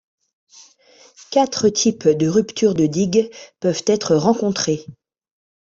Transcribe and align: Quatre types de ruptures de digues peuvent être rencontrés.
Quatre 1.29 1.69
types 1.69 2.07
de 2.07 2.27
ruptures 2.27 2.73
de 2.73 2.87
digues 2.87 3.29
peuvent 3.59 3.83
être 3.85 4.15
rencontrés. 4.15 4.87